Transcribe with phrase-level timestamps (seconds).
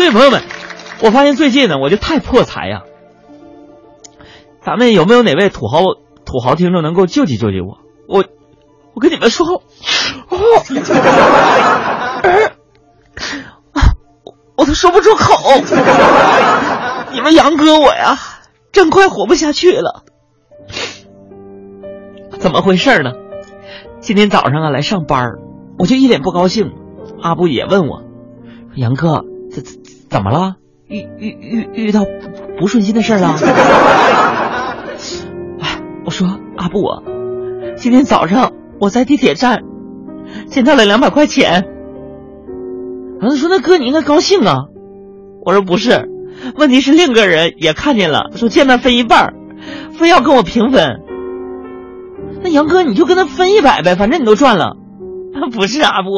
[0.00, 0.40] 所以朋友们，
[1.02, 2.84] 我发现最近呢，我就太破财呀。
[4.62, 5.80] 咱们有没有哪位土豪
[6.24, 7.76] 土豪听众能够救济救济我？
[8.08, 8.24] 我
[8.94, 9.62] 我跟你们说，哦，
[13.74, 15.36] 我我都说不出口。
[17.12, 18.16] 你们杨哥我呀，
[18.72, 20.04] 真快活不下去了。
[22.38, 23.10] 怎么回事呢？
[24.00, 25.32] 今天早上啊来上班，
[25.78, 26.72] 我就一脸不高兴。
[27.20, 28.02] 阿布也问我，
[28.74, 29.26] 杨哥，
[30.10, 30.56] 怎么了？
[30.88, 32.04] 遇遇遇遇到
[32.58, 33.36] 不顺心的事了？
[35.60, 36.26] 哎，我说
[36.56, 37.02] 阿布啊，
[37.76, 39.60] 今天早上我在地铁站
[40.46, 41.64] 捡到了两百块钱。
[43.20, 44.64] 然后说那哥你应该高兴啊。
[45.44, 46.08] 我说不是，
[46.56, 49.34] 问题是另一个人也看见了，说见面分一半，
[49.92, 51.00] 非要跟我平分。
[52.42, 54.76] 那杨哥你就跟他分一百呗，反正你都赚了。
[55.52, 56.08] 不是阿布，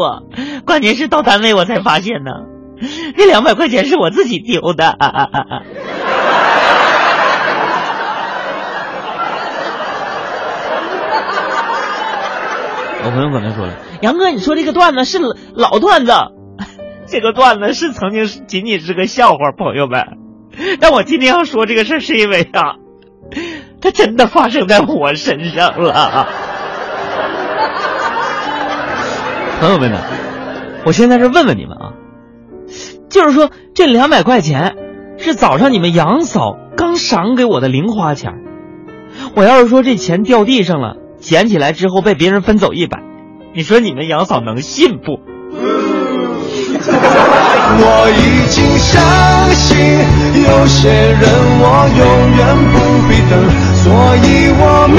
[0.64, 2.30] 关键是到单位我才发现呢，
[3.16, 4.96] 那两百块钱是我自己丢的。
[13.04, 15.18] 我朋友可能说了，杨哥，你说这个段子是
[15.54, 16.12] 老段子，
[17.06, 20.18] 这个段子是曾经仅仅是个笑话，朋友们。
[20.80, 22.76] 但我今天要说这个事儿，是因为啊，
[23.80, 26.28] 它真的发生在我身上了。
[29.60, 29.98] 朋友们呢，
[30.84, 31.94] 我现在是问问你们啊，
[33.08, 34.76] 就是说这两百块钱
[35.18, 38.32] 是早上你们杨嫂刚赏给我的零花钱，
[39.34, 43.00] 我要是说这钱掉地上了，捡起来之后被别人分走一百，
[43.54, 45.20] 你说你们杨嫂能信不？
[47.74, 49.00] 我已经相
[49.54, 49.76] 信
[50.42, 51.22] 有些人
[51.60, 51.64] 我
[51.98, 52.02] 永
[52.36, 52.40] 远
[52.72, 52.74] 不
[53.08, 53.32] 必等，
[53.76, 53.84] 所
[54.16, 54.26] 以
[54.58, 54.98] 我明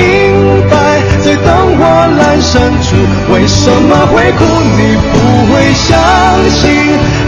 [3.33, 4.43] 为什么会哭。
[4.75, 5.15] 你不
[5.51, 5.97] 会相
[6.49, 6.69] 信，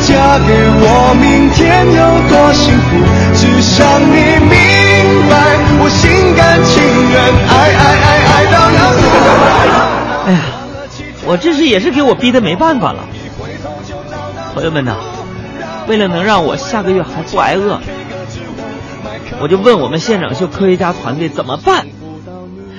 [0.02, 2.88] 嫁给我明天有多幸福，
[3.35, 4.53] 只想你明
[5.30, 5.33] 白，
[5.80, 6.73] 我心甘情
[7.11, 7.16] 愿
[7.49, 8.81] 爱爱爱爱到老。
[10.25, 10.39] 哎呀，
[11.25, 13.00] 我这是也是给我逼的没办法了。
[14.53, 14.95] 朋友们呐，
[15.88, 17.79] 为了能让我下个月还不挨饿，
[19.39, 21.85] 我就问我们现场秀科学家团队怎么办。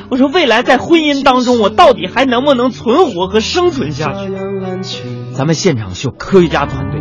[0.08, 4.12] 我说未来在婚姻当中，我到底还能不能存活和生存下
[4.82, 5.02] 去？
[5.34, 7.00] 咱们现场秀科学家团队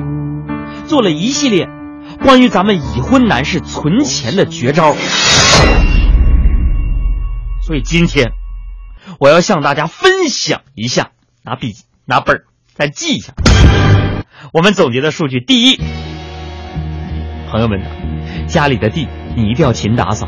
[0.88, 1.68] 做了一系列
[2.24, 4.96] 关于咱们已婚男士存钱的绝招，
[7.62, 8.32] 所以今天
[9.20, 11.12] 我要向大家分享一下，
[11.44, 13.34] 拿笔记拿本儿再记一下。
[14.52, 15.80] 我们总结的数据：第一，
[17.52, 17.82] 朋友们，
[18.48, 20.28] 家里的地你一定要勤打扫，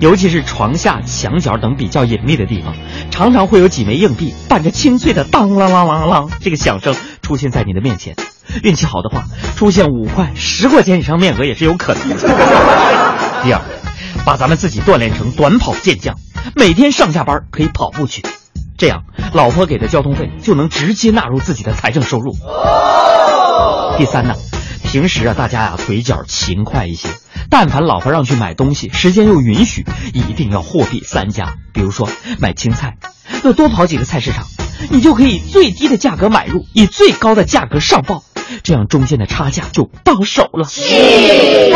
[0.00, 2.74] 尤其是床下、墙角等比较隐秘的地方，
[3.10, 8.16] 常常会有几枚硬币伴着清脆的当啷啷啷啷这个响声出现在你的面前。
[8.62, 9.24] 运气好的话，
[9.56, 12.16] 出现五块、十块钱以上面额也是有可能的。
[13.42, 13.60] 第二，
[14.24, 16.14] 把咱们自己锻炼成短跑健将，
[16.54, 18.22] 每天上下班可以跑步去，
[18.78, 22.36] 这样老婆给的交通费就能直接纳入自己的财政收入。
[23.96, 24.34] 第三呢，
[24.94, 27.08] 平时啊，大家呀腿脚勤快一些。
[27.50, 31.54] 但凡老婆让去买东西，时间又允许，一定要货比三家。
[31.72, 32.96] 比如说买青菜，
[33.42, 34.46] 要多跑几个菜市场，
[34.90, 38.22] 你就可以最低的价格买入，以最高的价格上报，
[38.62, 40.66] 这样中间的差价就到手了。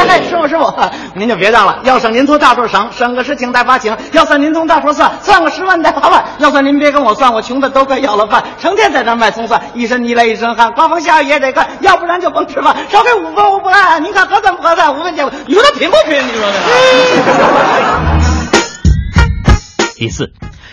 [0.09, 0.73] 哎，师傅师傅，
[1.15, 1.81] 您就别当了。
[1.85, 12.77] 要省您从大处省，省个十请带八请；要算您从大处算，算个十万带八万；要算您别跟我算，我穷的都快要了饭，成天在这卖葱蒜，一身泥来一身汗，刮风下雨也得干，要不然就甭吃饭。
[12.89, 14.99] 少给五分我不干，您看合算不合算？
[14.99, 16.17] 五分钱，你说他贫不贫？
[16.27, 16.59] 你说这
[19.97, 20.31] 第四，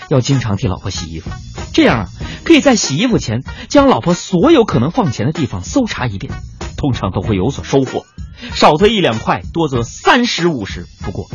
[0.10, 1.32] 要经常替老婆洗衣服，
[1.74, 2.06] 这样啊，
[2.46, 6.32] 可以在洗衣服前将老婆所有可能放钱的地方搜查一遍，
[6.78, 8.06] 通常都会有所收获，
[8.54, 10.86] 少则一两块，多则三十五十。
[11.04, 11.28] 不过，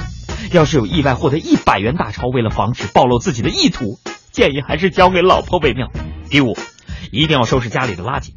[0.53, 3.99] 要是有意外获得一百元大钞，为了防止暴露自己的意图，
[4.31, 5.89] 建议还是交给老婆为妙。
[6.31, 6.57] 第五，
[7.11, 8.31] 一定要收拾家里的垃圾，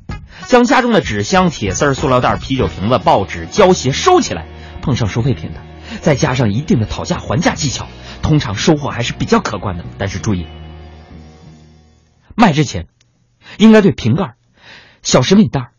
[0.47, 4.47] 将家中的纸箱、铁丝、塑料袋、啤酒瓶子、报纸、胶鞋收起来。
[4.81, 5.62] 碰上收废品的，
[6.01, 7.88] 再加上一定的讨价还价技巧，
[8.21, 9.86] 通常收获还是比较可观的。
[9.98, 10.45] 但是注意，
[12.35, 12.88] 卖之前
[13.57, 14.35] 应该对瓶盖、
[15.01, 15.71] 小食品袋、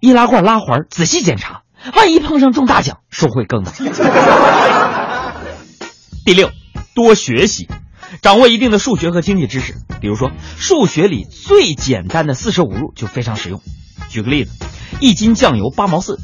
[0.00, 1.62] 易拉罐拉环仔细检查，
[1.94, 3.72] 万一碰上中大奖，收获更大。
[6.24, 6.50] 第六，
[6.94, 7.68] 多学习，
[8.20, 9.76] 掌握一定的数学和经济知识。
[10.00, 13.62] 比如说，数学里最简单的四舍五入就非常实用。
[14.08, 14.52] 举个例子，
[15.00, 16.18] 一斤酱油八毛四，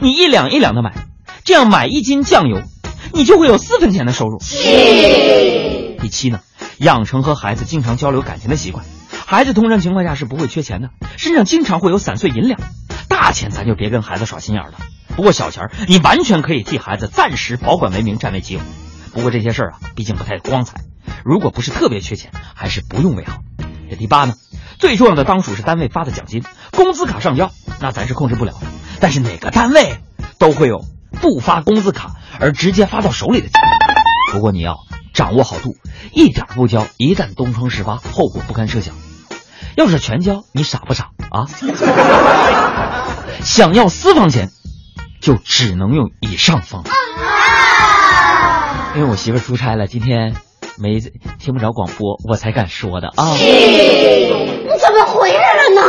[0.00, 1.06] 你一两一两的买。
[1.44, 2.62] 这样买一斤酱油，
[3.14, 4.38] 你就会有四分钱的收入。
[4.38, 6.40] 第七呢，
[6.76, 8.84] 养成和孩子经常交流感情的习惯。
[9.30, 10.88] 孩子通常情况下是不会缺钱的，
[11.18, 12.58] 身上经常会有散碎银两，
[13.10, 14.72] 大钱咱就别跟孩子耍心眼了。
[15.16, 18.60] 不过小钱儿，你完全可以替孩子暂时保管为名，占为己有。
[19.12, 20.80] 不过这些事儿啊，毕竟不太光彩，
[21.26, 23.40] 如果不是特别缺钱，还是不用为好。
[23.90, 24.32] 这第八呢，
[24.78, 26.42] 最重要的当属是单位发的奖金，
[26.72, 28.66] 工资卡上交，那咱是控制不了的。
[28.98, 29.98] 但是哪个单位
[30.38, 30.86] 都会有
[31.20, 34.32] 不发工资卡而直接发到手里的情况。
[34.32, 34.78] 不过你要
[35.12, 35.76] 掌握好度，
[36.14, 38.94] 一点不交，一旦东窗事发，后果不堪设想。
[39.78, 41.46] 要是全交，你傻不傻啊？
[43.44, 44.50] 想要私房钱，
[45.20, 46.90] 就只能用以上方法。
[48.96, 50.34] 因为我媳妇出差了，今天
[50.80, 50.98] 没，
[51.38, 53.36] 听不着广播，我才敢说的啊。
[53.36, 55.82] 你怎么回来了呢？